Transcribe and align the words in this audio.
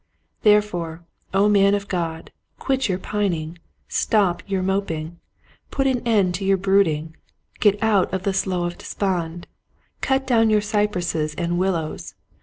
Therefore, 0.41 1.03
O 1.31 1.47
man 1.47 1.75
of 1.75 1.87
God, 1.87 2.31
quit 2.57 2.89
your 2.89 2.97
pining. 2.97 3.59
Stop 3.87 4.41
your 4.49 4.63
moping. 4.63 5.19
Put 5.69 5.85
an 5.85 6.01
end 6.07 6.33
to 6.33 6.43
your 6.43 6.57
brooding. 6.57 7.15
Get 7.59 7.77
out 7.83 8.11
of 8.11 8.23
the 8.23 8.33
slough 8.33 8.71
of 8.71 8.77
despond. 8.79 9.45
Cut 10.01 10.25
down 10.25 10.49
your 10.49 10.59
cypresses 10.59 11.35
and 11.35 11.59
willows. 11.59 12.15